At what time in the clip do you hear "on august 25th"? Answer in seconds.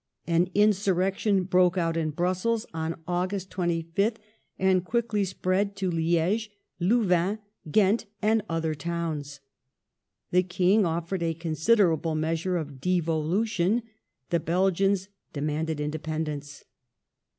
2.73-4.15